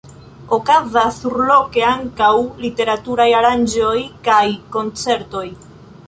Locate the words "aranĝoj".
3.41-3.95